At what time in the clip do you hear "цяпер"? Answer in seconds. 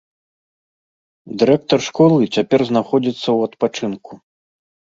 2.39-2.59